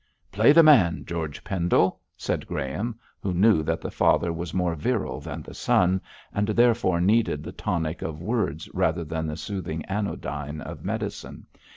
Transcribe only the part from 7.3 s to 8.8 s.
the tonic of words